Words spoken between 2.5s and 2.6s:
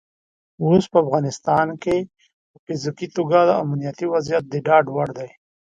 په